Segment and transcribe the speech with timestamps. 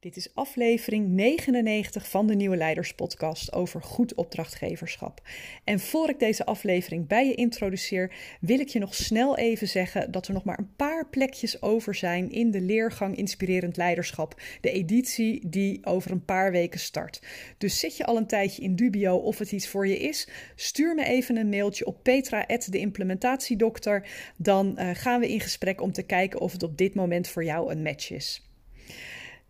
[0.00, 5.20] Dit is aflevering 99 van de Nieuwe Leiders Podcast over goed opdrachtgeverschap.
[5.64, 10.10] En voor ik deze aflevering bij je introduceer, wil ik je nog snel even zeggen
[10.10, 14.70] dat er nog maar een paar plekjes over zijn in de leergang Inspirerend Leiderschap, de
[14.70, 17.22] editie die over een paar weken start.
[17.58, 20.94] Dus zit je al een tijdje in dubio of het iets voor je is, stuur
[20.94, 24.08] me even een mailtje op petra@deimplementatiedokter.
[24.36, 27.44] Dan uh, gaan we in gesprek om te kijken of het op dit moment voor
[27.44, 28.40] jou een match is.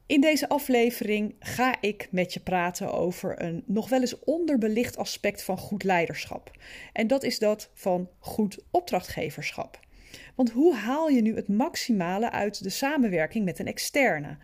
[0.07, 5.43] In deze aflevering ga ik met je praten over een nog wel eens onderbelicht aspect
[5.43, 6.51] van goed leiderschap.
[6.93, 9.81] En dat is dat van goed opdrachtgeverschap.
[10.35, 14.37] Want hoe haal je nu het maximale uit de samenwerking met een externe?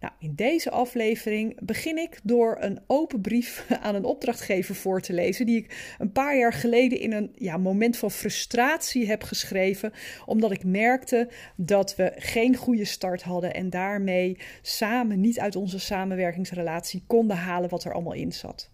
[0.00, 5.12] Nou, in deze aflevering begin ik door een open brief aan een opdrachtgever voor te
[5.12, 9.92] lezen, die ik een paar jaar geleden in een ja, moment van frustratie heb geschreven,
[10.26, 15.78] omdat ik merkte dat we geen goede start hadden en daarmee samen niet uit onze
[15.78, 18.70] samenwerkingsrelatie konden halen wat er allemaal in zat.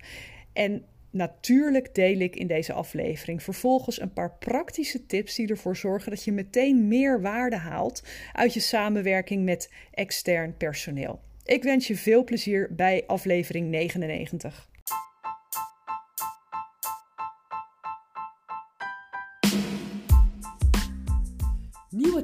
[0.53, 0.85] En
[1.17, 6.25] Natuurlijk deel ik in deze aflevering vervolgens een paar praktische tips die ervoor zorgen dat
[6.25, 11.21] je meteen meer waarde haalt uit je samenwerking met extern personeel.
[11.45, 14.69] Ik wens je veel plezier bij aflevering 99.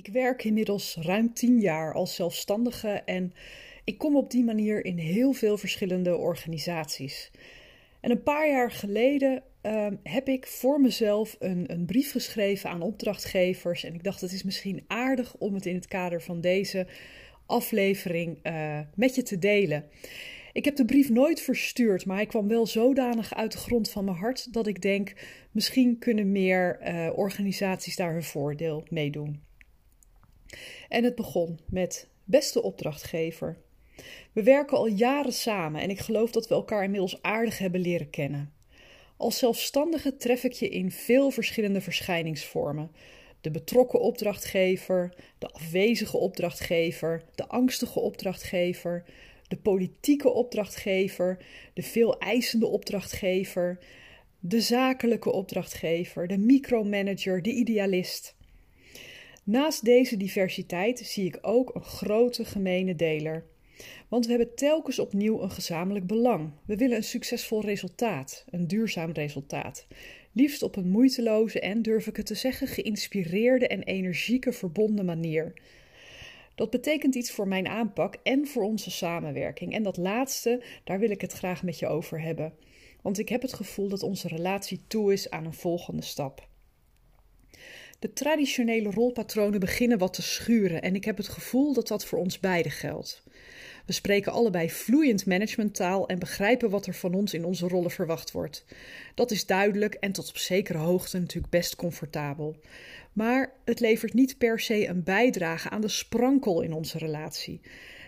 [0.00, 3.32] Ik werk inmiddels ruim tien jaar als zelfstandige en
[3.84, 7.30] ik kom op die manier in heel veel verschillende organisaties.
[8.00, 12.82] En een paar jaar geleden uh, heb ik voor mezelf een, een brief geschreven aan
[12.82, 13.84] opdrachtgevers.
[13.84, 16.86] En ik dacht, het is misschien aardig om het in het kader van deze
[17.46, 19.84] aflevering uh, met je te delen.
[20.52, 24.04] Ik heb de brief nooit verstuurd, maar hij kwam wel zodanig uit de grond van
[24.04, 25.12] mijn hart dat ik denk:
[25.50, 29.48] misschien kunnen meer uh, organisaties daar hun voordeel mee doen.
[30.88, 33.58] En het begon met beste opdrachtgever.
[34.32, 38.10] We werken al jaren samen en ik geloof dat we elkaar inmiddels aardig hebben leren
[38.10, 38.52] kennen.
[39.16, 42.90] Als zelfstandige tref ik je in veel verschillende verschijningsvormen.
[43.40, 49.04] De betrokken opdrachtgever, de afwezige opdrachtgever, de angstige opdrachtgever,
[49.48, 51.44] de politieke opdrachtgever,
[51.74, 53.78] de veel eisende opdrachtgever,
[54.40, 58.34] de zakelijke opdrachtgever, de micromanager, de idealist.
[59.50, 63.44] Naast deze diversiteit zie ik ook een grote gemene deler.
[64.08, 66.50] Want we hebben telkens opnieuw een gezamenlijk belang.
[66.64, 69.86] We willen een succesvol resultaat, een duurzaam resultaat.
[70.32, 75.52] Liefst op een moeiteloze en, durf ik het te zeggen, geïnspireerde en energieke verbonden manier.
[76.54, 79.74] Dat betekent iets voor mijn aanpak en voor onze samenwerking.
[79.74, 82.54] En dat laatste, daar wil ik het graag met je over hebben.
[83.02, 86.48] Want ik heb het gevoel dat onze relatie toe is aan een volgende stap.
[88.00, 92.18] De traditionele rolpatronen beginnen wat te schuren en ik heb het gevoel dat dat voor
[92.18, 93.22] ons beiden geldt.
[93.86, 98.30] We spreken allebei vloeiend managementtaal en begrijpen wat er van ons in onze rollen verwacht
[98.30, 98.64] wordt.
[99.14, 102.56] Dat is duidelijk en tot op zekere hoogte natuurlijk best comfortabel.
[103.12, 107.60] Maar het levert niet per se een bijdrage aan de sprankel in onze relatie.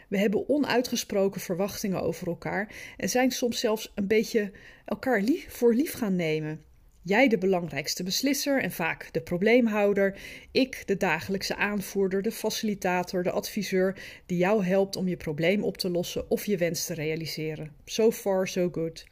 [0.08, 4.52] We hebben onuitgesproken verwachtingen over elkaar en zijn soms zelfs een beetje
[4.84, 6.71] elkaar voor lief gaan nemen.
[7.04, 10.18] Jij de belangrijkste beslisser en vaak de probleemhouder.
[10.50, 15.76] Ik de dagelijkse aanvoerder, de facilitator, de adviseur die jou helpt om je probleem op
[15.76, 17.72] te lossen of je wens te realiseren.
[17.84, 19.06] So far, so good.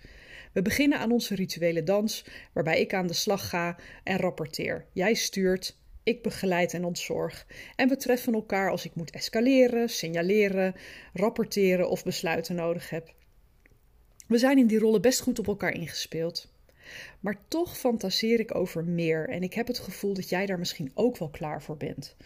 [0.52, 4.86] We beginnen aan onze rituele dans, waarbij ik aan de slag ga en rapporteer.
[4.92, 7.46] Jij stuurt, ik begeleid en ontzorg.
[7.76, 10.74] En we treffen elkaar als ik moet escaleren, signaleren,
[11.12, 13.14] rapporteren of besluiten nodig heb.
[14.26, 16.49] We zijn in die rollen best goed op elkaar ingespeeld.
[17.20, 20.90] Maar toch fantaseer ik over meer en ik heb het gevoel dat jij daar misschien
[20.94, 22.16] ook wel klaar voor bent.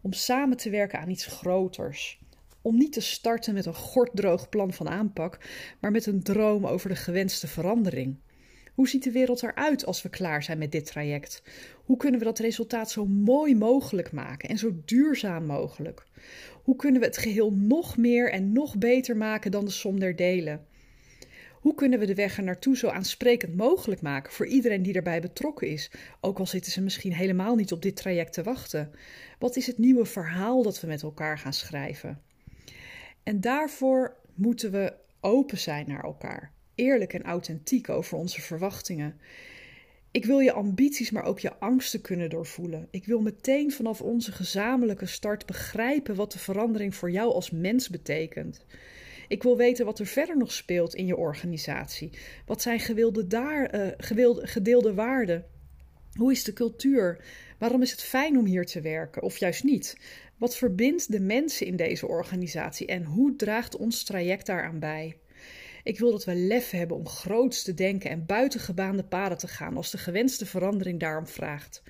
[0.00, 2.18] Om samen te werken aan iets groters.
[2.62, 5.38] Om niet te starten met een gorddroog plan van aanpak,
[5.80, 8.16] maar met een droom over de gewenste verandering.
[8.74, 11.42] Hoe ziet de wereld eruit als we klaar zijn met dit traject?
[11.84, 16.06] Hoe kunnen we dat resultaat zo mooi mogelijk maken en zo duurzaam mogelijk?
[16.62, 20.16] Hoe kunnen we het geheel nog meer en nog beter maken dan de som der
[20.16, 20.66] delen?
[21.64, 25.20] Hoe kunnen we de weg er naartoe zo aansprekend mogelijk maken voor iedereen die erbij
[25.20, 25.90] betrokken is,
[26.20, 28.90] ook al zitten ze misschien helemaal niet op dit traject te wachten?
[29.38, 32.20] Wat is het nieuwe verhaal dat we met elkaar gaan schrijven?
[33.22, 39.20] En daarvoor moeten we open zijn naar elkaar, eerlijk en authentiek over onze verwachtingen.
[40.10, 42.88] Ik wil je ambities, maar ook je angsten kunnen doorvoelen.
[42.90, 47.88] Ik wil meteen vanaf onze gezamenlijke start begrijpen wat de verandering voor jou als mens
[47.88, 48.64] betekent.
[49.28, 52.10] Ik wil weten wat er verder nog speelt in je organisatie.
[52.46, 55.44] Wat zijn gewilde daar, uh, gewilde, gedeelde waarden?
[56.14, 57.24] Hoe is de cultuur?
[57.58, 59.98] Waarom is het fijn om hier te werken of juist niet?
[60.36, 65.16] Wat verbindt de mensen in deze organisatie en hoe draagt ons traject daaraan bij?
[65.82, 69.76] Ik wil dat we lef hebben om groots te denken en buitengebaande paden te gaan
[69.76, 71.82] als de gewenste verandering daarom vraagt.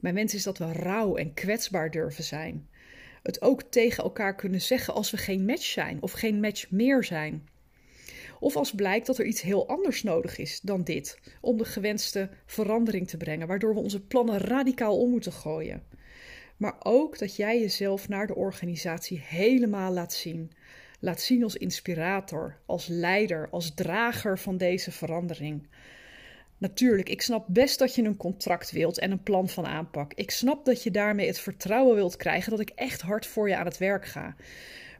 [0.00, 2.68] Mijn wens is dat we rauw en kwetsbaar durven zijn.
[3.26, 7.04] Het ook tegen elkaar kunnen zeggen als we geen match zijn of geen match meer
[7.04, 7.48] zijn.
[8.40, 12.30] Of als blijkt dat er iets heel anders nodig is dan dit om de gewenste
[12.46, 15.82] verandering te brengen, waardoor we onze plannen radicaal om moeten gooien.
[16.56, 20.52] Maar ook dat jij jezelf naar de organisatie helemaal laat zien.
[21.00, 25.68] Laat zien als inspirator, als leider, als drager van deze verandering.
[26.58, 30.12] Natuurlijk, ik snap best dat je een contract wilt en een plan van aanpak.
[30.14, 33.56] Ik snap dat je daarmee het vertrouwen wilt krijgen dat ik echt hard voor je
[33.56, 34.36] aan het werk ga.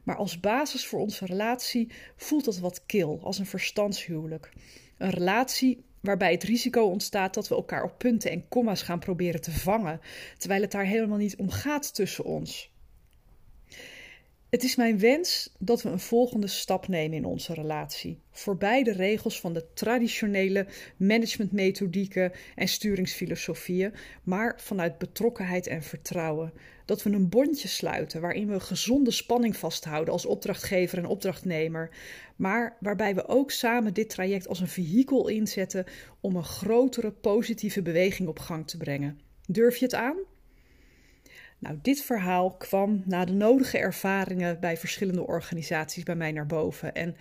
[0.03, 4.51] Maar als basis voor onze relatie voelt dat wat kil, als een verstandshuwelijk.
[4.97, 9.41] Een relatie waarbij het risico ontstaat dat we elkaar op punten en komma's gaan proberen
[9.41, 10.01] te vangen,
[10.37, 12.71] terwijl het daar helemaal niet om gaat tussen ons.
[14.49, 18.19] Het is mijn wens dat we een volgende stap nemen in onze relatie.
[18.31, 20.67] Voorbij de regels van de traditionele
[20.97, 26.53] managementmethodieken en sturingsfilosofieën, maar vanuit betrokkenheid en vertrouwen.
[26.85, 31.89] Dat we een bondje sluiten waarin we gezonde spanning vasthouden als opdrachtgever en opdrachtnemer,
[32.35, 35.85] maar waarbij we ook samen dit traject als een vehikel inzetten
[36.19, 39.19] om een grotere positieve beweging op gang te brengen.
[39.47, 40.17] Durf je het aan?
[41.59, 46.93] Nou, dit verhaal kwam na de nodige ervaringen bij verschillende organisaties bij mij naar boven.
[46.93, 47.15] En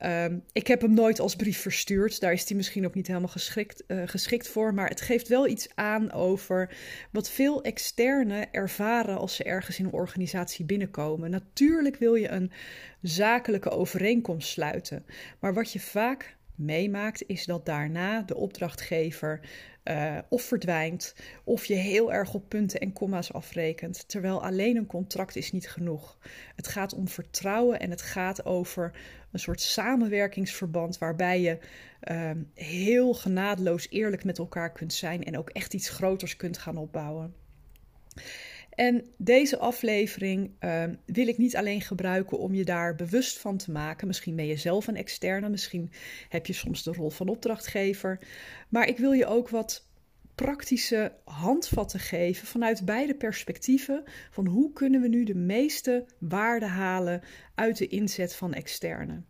[0.00, 2.20] uh, ik heb hem nooit als brief verstuurd.
[2.20, 4.74] Daar is hij misschien ook niet helemaal geschikt, uh, geschikt voor.
[4.74, 6.76] Maar het geeft wel iets aan over
[7.10, 11.30] wat veel externe ervaren als ze ergens in een organisatie binnenkomen.
[11.30, 12.52] Natuurlijk wil je een
[13.02, 15.04] zakelijke overeenkomst sluiten.
[15.40, 19.40] Maar wat je vaak meemaakt, is dat daarna de opdrachtgever
[19.84, 21.14] uh, of verdwijnt,
[21.44, 25.68] of je heel erg op punten en komma's afrekent, terwijl alleen een contract is niet
[25.68, 26.18] genoeg.
[26.56, 28.92] Het gaat om vertrouwen en het gaat over
[29.32, 31.58] een soort samenwerkingsverband waarbij je
[32.10, 36.76] uh, heel genadeloos eerlijk met elkaar kunt zijn en ook echt iets groters kunt gaan
[36.76, 37.34] opbouwen.
[38.74, 43.70] En deze aflevering uh, wil ik niet alleen gebruiken om je daar bewust van te
[43.70, 44.06] maken.
[44.06, 45.90] Misschien ben je zelf een externe, misschien
[46.28, 48.18] heb je soms de rol van opdrachtgever.
[48.68, 49.88] Maar ik wil je ook wat
[50.34, 54.04] praktische handvatten geven vanuit beide perspectieven.
[54.30, 57.22] Van hoe kunnen we nu de meeste waarde halen
[57.54, 59.22] uit de inzet van externe.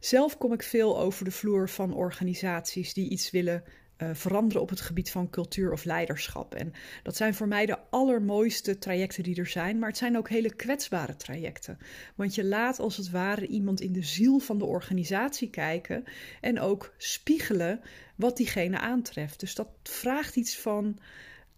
[0.00, 3.64] Zelf kom ik veel over de vloer van organisaties die iets willen
[3.98, 6.54] uh, veranderen op het gebied van cultuur of leiderschap.
[6.54, 6.72] En
[7.02, 10.54] dat zijn voor mij de allermooiste trajecten die er zijn, maar het zijn ook hele
[10.54, 11.78] kwetsbare trajecten.
[12.14, 16.04] Want je laat als het ware iemand in de ziel van de organisatie kijken
[16.40, 17.80] en ook spiegelen
[18.16, 19.40] wat diegene aantreft.
[19.40, 20.98] Dus dat vraagt iets van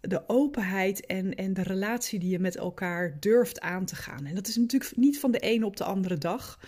[0.01, 4.25] de openheid en, en de relatie die je met elkaar durft aan te gaan.
[4.25, 6.59] En dat is natuurlijk niet van de ene op de andere dag.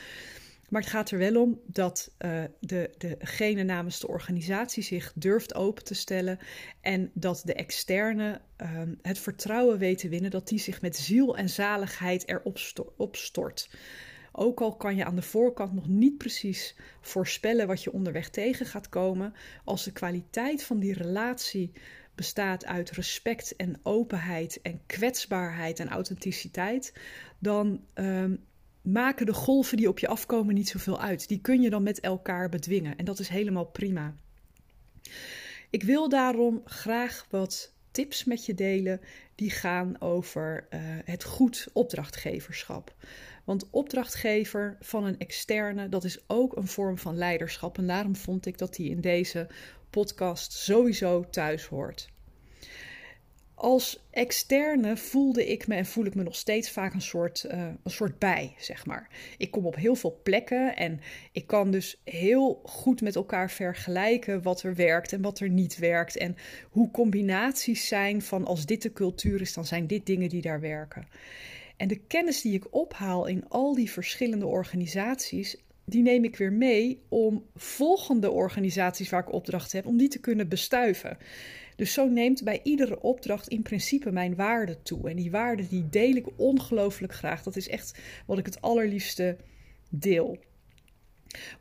[0.69, 5.55] Maar het gaat er wel om dat uh, de, degene namens de organisatie zich durft
[5.55, 6.39] open te stellen.
[6.81, 11.37] En dat de externe uh, het vertrouwen weet te winnen dat die zich met ziel
[11.37, 12.57] en zaligheid erop
[12.97, 13.69] opstort.
[14.31, 18.65] Ook al kan je aan de voorkant nog niet precies voorspellen wat je onderweg tegen
[18.65, 19.33] gaat komen,
[19.63, 21.71] als de kwaliteit van die relatie
[22.15, 26.93] bestaat uit respect en openheid en kwetsbaarheid en authenticiteit,
[27.39, 28.23] dan uh,
[28.91, 31.27] maken de golven die op je afkomen niet zoveel uit.
[31.27, 34.15] Die kun je dan met elkaar bedwingen en dat is helemaal prima.
[35.69, 39.01] Ik wil daarom graag wat tips met je delen
[39.35, 42.95] die gaan over uh, het goed opdrachtgeverschap.
[43.43, 47.77] Want opdrachtgever van een externe, dat is ook een vorm van leiderschap.
[47.77, 49.47] En daarom vond ik dat die in deze
[49.89, 52.09] podcast sowieso thuis hoort
[53.57, 57.67] als externe voelde ik me en voel ik me nog steeds vaak een soort, uh,
[57.83, 59.09] een soort bij, zeg maar.
[59.37, 60.99] Ik kom op heel veel plekken en
[61.31, 65.77] ik kan dus heel goed met elkaar vergelijken wat er werkt en wat er niet
[65.77, 66.17] werkt.
[66.17, 66.35] En
[66.69, 70.59] hoe combinaties zijn van als dit de cultuur is, dan zijn dit dingen die daar
[70.59, 71.07] werken.
[71.77, 76.53] En de kennis die ik ophaal in al die verschillende organisaties, die neem ik weer
[76.53, 81.17] mee om volgende organisaties waar ik opdracht heb, om die te kunnen bestuiven.
[81.77, 85.09] Dus zo neemt bij iedere opdracht in principe mijn waarde toe.
[85.09, 87.43] En die waarde die deel ik ongelooflijk graag.
[87.43, 89.37] Dat is echt wat ik het allerliefste
[89.89, 90.37] deel.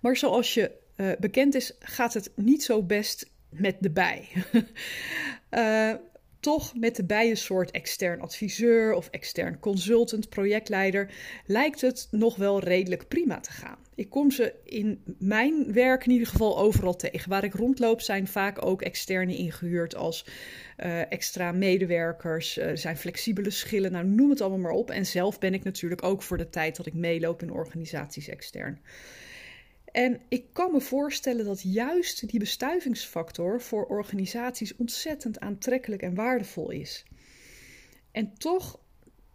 [0.00, 4.28] Maar zoals je uh, bekend is, gaat het niet zo best met de bij.
[5.50, 5.92] uh,
[6.56, 11.10] toch met de bijensoort extern adviseur of extern consultant, projectleider,
[11.46, 13.78] lijkt het nog wel redelijk prima te gaan.
[13.94, 17.30] Ik kom ze in mijn werk in ieder geval overal tegen.
[17.30, 20.26] Waar ik rondloop zijn vaak ook externe ingehuurd als
[20.78, 24.90] uh, extra medewerkers, uh, zijn flexibele schillen, nou noem het allemaal maar op.
[24.90, 28.80] En zelf ben ik natuurlijk ook voor de tijd dat ik meeloop in organisaties extern.
[29.96, 36.70] En ik kan me voorstellen dat juist die bestuivingsfactor voor organisaties ontzettend aantrekkelijk en waardevol
[36.70, 37.04] is.
[38.12, 38.80] En toch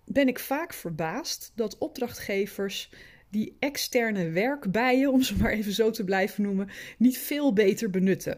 [0.06, 2.94] ben ik vaak verbaasd dat opdrachtgevers
[3.30, 8.38] die externe werkbijen, om ze maar even zo te blijven noemen, niet veel beter benutten.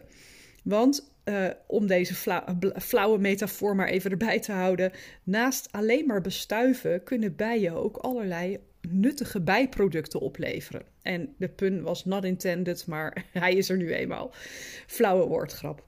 [0.62, 2.14] Want uh, om deze
[2.80, 8.58] flauwe metafoor maar even erbij te houden, naast alleen maar bestuiven kunnen bijen ook allerlei
[8.80, 10.93] nuttige bijproducten opleveren.
[11.04, 14.32] En de pun was not intended, maar hij is er nu eenmaal.
[14.86, 15.86] Flauwe woordgrap.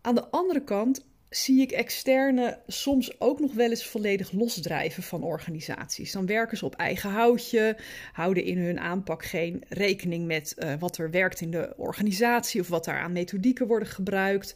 [0.00, 5.22] Aan de andere kant zie ik externe soms ook nog wel eens volledig losdrijven van
[5.22, 6.12] organisaties.
[6.12, 7.76] Dan werken ze op eigen houtje,
[8.12, 12.68] houden in hun aanpak geen rekening met uh, wat er werkt in de organisatie of
[12.68, 14.54] wat daar aan methodieken worden gebruikt.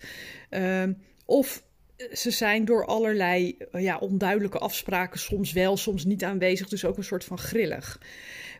[0.50, 0.82] Uh,
[1.24, 1.62] of
[2.12, 6.96] ze zijn door allerlei eh, ja, onduidelijke afspraken soms wel, soms niet aanwezig, dus ook
[6.96, 8.00] een soort van grillig.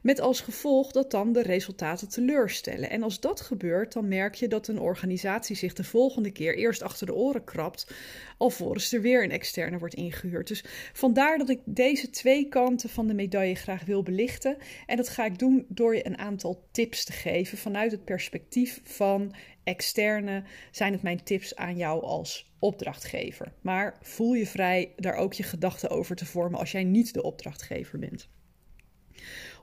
[0.03, 2.91] Met als gevolg dat dan de resultaten teleurstellen.
[2.91, 6.83] En als dat gebeurt, dan merk je dat een organisatie zich de volgende keer eerst
[6.83, 7.95] achter de oren krabt,
[8.39, 10.49] alvorens er weer een externe wordt ingehuurd.
[10.49, 14.57] Dus vandaar dat ik deze twee kanten van de medaille graag wil belichten.
[14.87, 18.81] En dat ga ik doen door je een aantal tips te geven vanuit het perspectief
[18.85, 20.43] van externe.
[20.71, 23.53] Zijn het mijn tips aan jou als opdrachtgever.
[23.61, 27.23] Maar voel je vrij daar ook je gedachten over te vormen als jij niet de
[27.23, 28.29] opdrachtgever bent.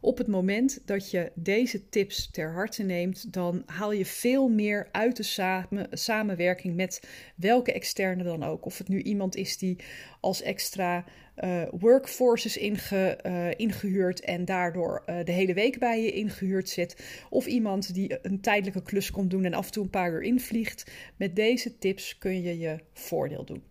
[0.01, 4.87] Op het moment dat je deze tips ter harte neemt, dan haal je veel meer
[4.91, 8.65] uit de samen, samenwerking met welke externe dan ook.
[8.65, 9.77] Of het nu iemand is die
[10.19, 11.05] als extra
[11.43, 17.03] uh, workforces uh, ingehuurd en daardoor uh, de hele week bij je ingehuurd zit.
[17.29, 20.21] Of iemand die een tijdelijke klus komt doen en af en toe een paar uur
[20.21, 20.91] invliegt.
[21.15, 23.63] Met deze tips kun je je voordeel doen.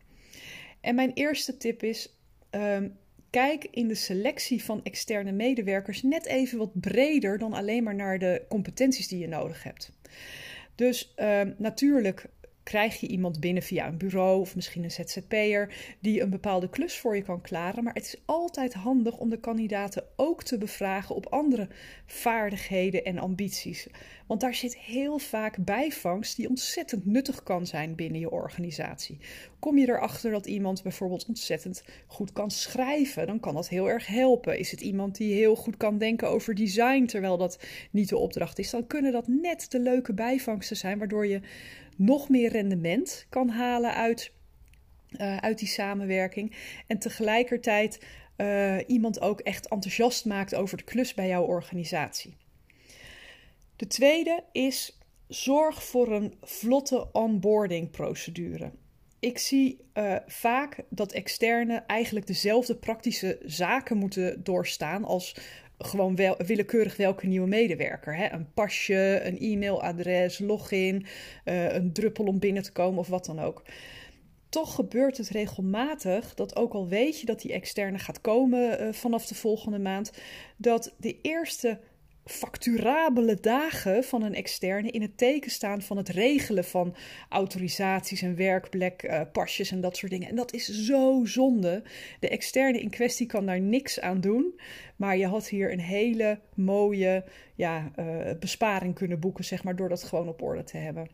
[0.81, 2.19] En mijn eerste tip is.
[2.51, 2.97] Um,
[3.31, 8.19] kijk in de selectie van externe medewerkers net even wat breder dan alleen maar naar
[8.19, 9.93] de competenties die je nodig hebt.
[10.75, 12.27] Dus uh, natuurlijk
[12.69, 16.99] krijg je iemand binnen via een bureau of misschien een ZZP'er die een bepaalde klus
[16.99, 17.85] voor je kan klaren.
[17.85, 21.69] Maar het is altijd handig om de kandidaten ook te bevragen op andere
[22.07, 23.89] vaardigheden en ambities.
[24.27, 29.19] Want daar zit heel vaak bijvangst die ontzettend nuttig kan zijn binnen je organisatie.
[29.59, 34.07] Kom je erachter dat iemand bijvoorbeeld ontzettend goed kan schrijven, dan kan dat heel erg
[34.07, 34.59] helpen.
[34.59, 38.59] Is het iemand die heel goed kan denken over design, terwijl dat niet de opdracht
[38.59, 41.41] is, dan kunnen dat net de leuke bijvangsten zijn, waardoor je
[41.99, 44.33] nog meer rendement kan halen uit,
[45.11, 46.55] uh, uit die samenwerking.
[46.87, 48.05] En tegelijkertijd
[48.37, 52.37] uh, iemand ook echt enthousiast maakt over de klus bij jouw organisatie.
[53.77, 58.73] De tweede is zorg voor een vlotte onboarding procedure.
[59.21, 65.37] Ik zie uh, vaak dat externe eigenlijk dezelfde praktische zaken moeten doorstaan als
[65.79, 68.17] gewoon wel, willekeurig welke nieuwe medewerker.
[68.17, 68.33] Hè?
[68.33, 71.07] Een pasje, een e-mailadres, login,
[71.45, 73.63] uh, een druppel om binnen te komen of wat dan ook.
[74.49, 78.93] Toch gebeurt het regelmatig dat ook al weet je dat die externe gaat komen uh,
[78.93, 80.13] vanaf de volgende maand,
[80.57, 81.81] dat de eerste
[82.29, 86.95] facturabele dagen van een externe in het teken staan van het regelen van
[87.29, 90.29] autorisaties en werkplekpasjes uh, en dat soort dingen.
[90.29, 91.83] En dat is zo zonde.
[92.21, 94.61] De externe in kwestie kan daar niks aan doen.
[94.97, 99.89] Maar je had hier een hele mooie ja, uh, besparing kunnen boeken, zeg maar, door
[99.89, 101.09] dat gewoon op orde te hebben.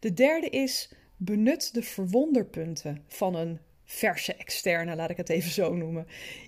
[0.00, 5.74] De derde is benut de verwonderpunten van een verse externe, laat ik het even zo
[5.74, 6.06] noemen.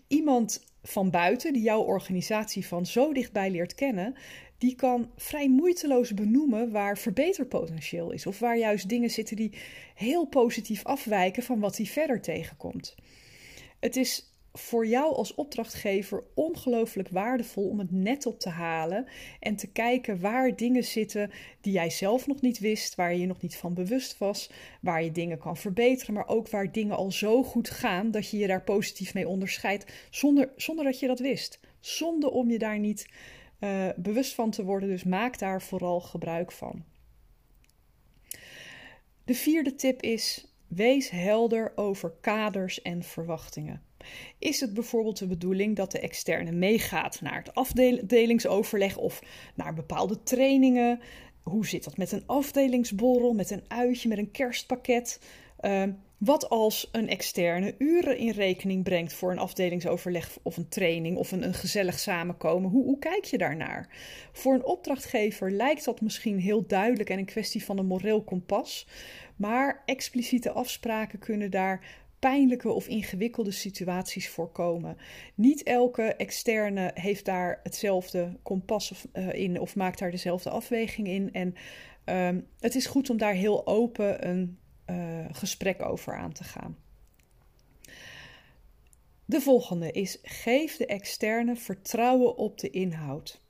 [0.09, 4.15] Iemand van buiten die jouw organisatie van zo dichtbij leert kennen,
[4.59, 9.53] die kan vrij moeiteloos benoemen waar verbeterpotentieel is of waar juist dingen zitten die
[9.95, 12.95] heel positief afwijken van wat hij verder tegenkomt.
[13.81, 19.07] Het is voor jou als opdrachtgever ongelooflijk waardevol om het net op te halen
[19.41, 23.27] en te kijken waar dingen zitten die jij zelf nog niet wist, waar je je
[23.27, 27.13] nog niet van bewust was, waar je dingen kan verbeteren, maar ook waar dingen al
[27.13, 31.19] zo goed gaan dat je je daar positief mee onderscheidt zonder, zonder dat je dat
[31.19, 31.61] wist.
[31.81, 33.09] Zonder om je daar niet
[33.61, 36.85] uh, bewust van te worden, dus maak daar vooral gebruik van.
[39.25, 43.86] De vierde tip is: wees helder over kaders en verwachtingen.
[44.39, 49.23] Is het bijvoorbeeld de bedoeling dat de externe meegaat naar het afdelingsoverleg of
[49.55, 51.01] naar bepaalde trainingen?
[51.43, 55.21] Hoe zit dat met een afdelingsborrel, met een uitje, met een kerstpakket?
[55.57, 61.17] Ehm, wat als een externe uren in rekening brengt voor een afdelingsoverleg of een training
[61.17, 62.71] of een, een gezellig samenkomen?
[62.71, 63.89] Hoe, hoe, kijk je daarnaar?
[64.33, 68.87] Voor een opdrachtgever lijkt dat misschien heel duidelijk en een kwestie van een moreel kompas,
[69.37, 74.97] maar expliciete afspraken kunnen daar pijnlijke of ingewikkelde situaties voorkomen.
[75.35, 81.33] Niet elke externe heeft daar hetzelfde kompas eh, in of maakt daar dezelfde afweging in.
[81.33, 81.55] En
[82.05, 84.59] ehm, het is goed om daar heel open een
[84.91, 86.77] uh, gesprek over aan te gaan.
[89.25, 93.41] De volgende is: geef de externe vertrouwen op de inhoud.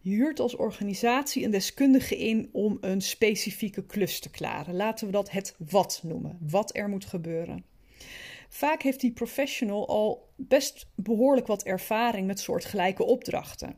[0.00, 4.74] Je huurt als organisatie een deskundige in om een specifieke klus te klaren.
[4.74, 7.71] Laten we dat het wat noemen, wat er moet gebeuren.
[8.54, 13.76] Vaak heeft die professional al best behoorlijk wat ervaring met soortgelijke opdrachten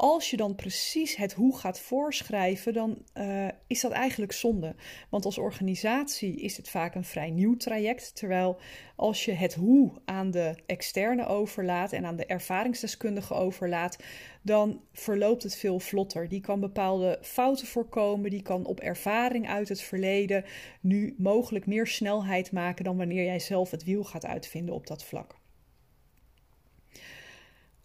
[0.00, 4.74] als je dan precies het hoe gaat voorschrijven, dan uh, is dat eigenlijk zonde.
[5.08, 8.14] Want als organisatie is het vaak een vrij nieuw traject.
[8.14, 8.58] Terwijl
[8.96, 13.98] als je het hoe aan de externe overlaat en aan de ervaringsdeskundige overlaat,
[14.42, 16.28] dan verloopt het veel vlotter.
[16.28, 20.44] Die kan bepaalde fouten voorkomen, die kan op ervaring uit het verleden
[20.80, 25.04] nu mogelijk meer snelheid maken dan wanneer jij zelf het wiel gaat uitvinden op dat
[25.04, 25.38] vlak.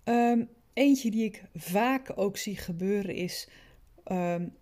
[0.03, 3.47] Um, Eentje die ik vaak ook zie gebeuren is:
[4.11, 4.55] um,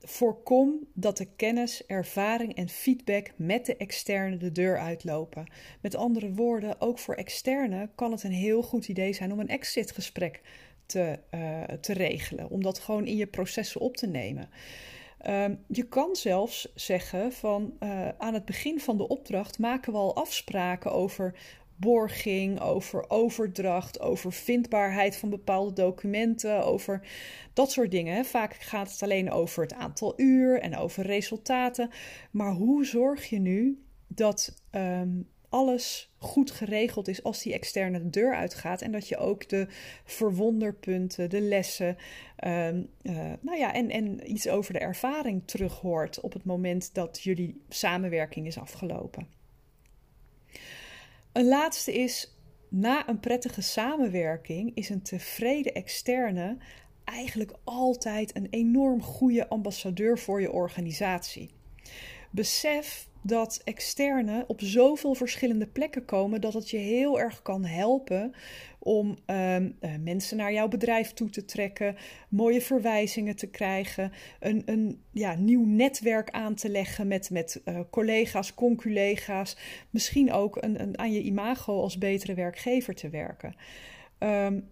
[0.00, 5.46] voorkom dat de kennis, ervaring en feedback met de externe de deur uitlopen.
[5.80, 9.48] Met andere woorden, ook voor externe kan het een heel goed idee zijn om een
[9.48, 10.40] exitgesprek
[10.86, 14.48] te, uh, te regelen, om dat gewoon in je processen op te nemen.
[15.26, 19.98] Um, je kan zelfs zeggen van uh, aan het begin van de opdracht maken we
[19.98, 21.34] al afspraken over
[21.80, 27.06] borging, over overdracht, over vindbaarheid van bepaalde documenten, over
[27.52, 28.24] dat soort dingen.
[28.24, 31.90] Vaak gaat het alleen over het aantal uur en over resultaten.
[32.30, 38.10] Maar hoe zorg je nu dat um, alles goed geregeld is als die externe de
[38.10, 39.66] deur uitgaat en dat je ook de
[40.04, 41.96] verwonderpunten, de lessen,
[42.44, 46.94] um, uh, nou ja, en, en iets over de ervaring terug hoort op het moment
[46.94, 49.37] dat jullie samenwerking is afgelopen.
[51.38, 56.56] Een laatste is, na een prettige samenwerking is een tevreden externe
[57.04, 61.50] eigenlijk altijd een enorm goede ambassadeur voor je organisatie.
[62.30, 68.34] Besef dat externe op zoveel verschillende plekken komen dat het je heel erg kan helpen
[68.78, 71.96] om ehm, eh, mensen naar jouw bedrijf toe te trekken,
[72.28, 77.80] mooie verwijzingen te krijgen, een, een ja, nieuw netwerk aan te leggen met, met uh,
[77.90, 79.56] collega's, conculega's,
[79.90, 83.54] misschien ook een, een, aan je imago als betere werkgever te werken.
[84.18, 84.70] Um,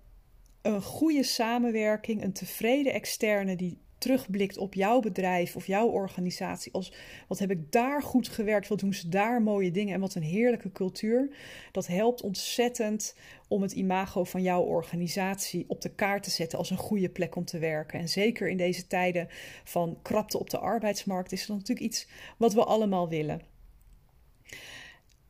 [0.63, 6.73] een goede samenwerking, een tevreden externe die terugblikt op jouw bedrijf of jouw organisatie.
[6.73, 6.93] Als
[7.29, 8.69] wat heb ik daar goed gewerkt?
[8.69, 9.95] Wat doen ze daar mooie dingen?
[9.95, 11.37] En wat een heerlijke cultuur.
[11.73, 13.17] Dat helpt ontzettend
[13.49, 17.37] om het imago van jouw organisatie op de kaart te zetten als een goede plek
[17.37, 18.01] om te werken.
[18.01, 19.29] En zeker in deze tijden
[19.65, 23.41] van krapte op de arbeidsmarkt is dat natuurlijk iets wat we allemaal willen.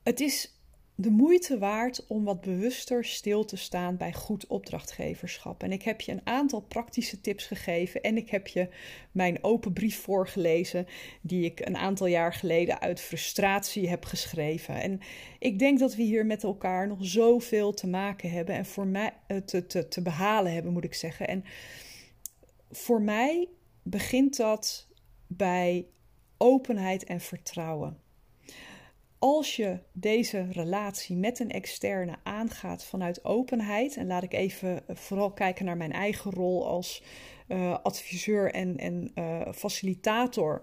[0.02, 0.55] Het is
[0.98, 5.62] de moeite waard om wat bewuster stil te staan bij goed opdrachtgeverschap.
[5.62, 8.68] En ik heb je een aantal praktische tips gegeven en ik heb je
[9.12, 10.86] mijn open brief voorgelezen,
[11.20, 14.74] die ik een aantal jaar geleden uit frustratie heb geschreven.
[14.74, 15.00] En
[15.38, 19.12] ik denk dat we hier met elkaar nog zoveel te maken hebben en voor mij
[19.26, 21.28] eh, te, te, te behalen hebben, moet ik zeggen.
[21.28, 21.44] En
[22.70, 23.48] voor mij
[23.82, 24.88] begint dat
[25.26, 25.86] bij
[26.36, 28.04] openheid en vertrouwen
[29.18, 35.32] als je deze relatie met een externe aangaat vanuit openheid, en laat ik even vooral
[35.32, 37.02] kijken naar mijn eigen rol als
[37.48, 40.62] uh, adviseur en, en uh, facilitator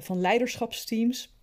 [0.00, 1.38] van leiderschapsteams.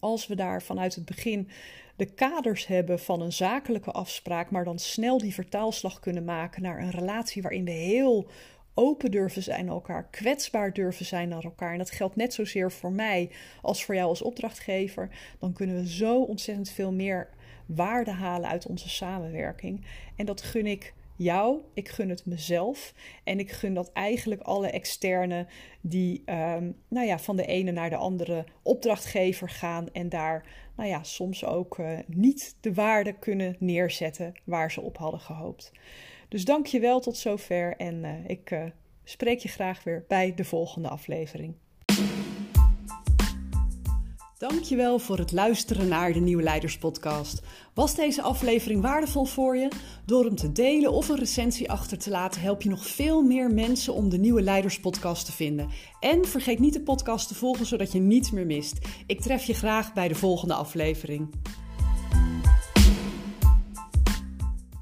[0.00, 1.48] Als we daar vanuit het begin
[1.96, 6.78] de kaders hebben van een zakelijke afspraak, maar dan snel die vertaalslag kunnen maken naar
[6.78, 8.28] een relatie waarin we heel
[8.74, 11.72] open durven zijn naar elkaar, kwetsbaar durven zijn naar elkaar.
[11.72, 13.30] En dat geldt net zozeer voor mij
[13.62, 15.08] als voor jou als opdrachtgever.
[15.38, 17.28] Dan kunnen we zo ontzettend veel meer
[17.66, 19.84] waarde halen uit onze samenwerking.
[20.16, 24.70] En dat gun ik jou, ik gun het mezelf en ik gun dat eigenlijk alle
[24.70, 25.46] externe
[25.80, 30.44] die um, nou ja, van de ene naar de andere opdrachtgever gaan en daar
[30.76, 35.72] nou ja, soms ook uh, niet de waarde kunnen neerzetten waar ze op hadden gehoopt.
[36.34, 38.64] Dus dank je wel tot zover en uh, ik uh,
[39.04, 41.54] spreek je graag weer bij de volgende aflevering.
[44.38, 47.42] Dankjewel voor het luisteren naar de Nieuwe Leiders Podcast.
[47.74, 49.68] Was deze aflevering waardevol voor je?
[50.06, 53.50] Door hem te delen of een recensie achter te laten, help je nog veel meer
[53.50, 55.68] mensen om de Nieuwe Leiders Podcast te vinden.
[56.00, 58.78] En vergeet niet de podcast te volgen zodat je niets meer mist.
[59.06, 61.28] Ik tref je graag bij de volgende aflevering.